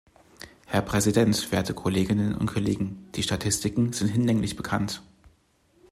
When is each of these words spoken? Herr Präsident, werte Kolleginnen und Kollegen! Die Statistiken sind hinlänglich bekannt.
Herr 0.65 0.81
Präsident, 0.81 1.51
werte 1.51 1.75
Kolleginnen 1.75 2.33
und 2.33 2.47
Kollegen! 2.47 3.07
Die 3.13 3.21
Statistiken 3.21 3.93
sind 3.93 4.07
hinlänglich 4.07 4.55
bekannt. 4.55 5.03